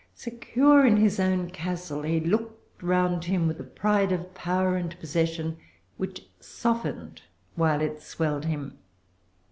[0.15, 2.89] Secure in his own castle, he looked round[Pg
[3.21, 5.57] 392] him with a pride of power and possession
[5.97, 7.21] which softened
[7.53, 8.79] while it swelled him.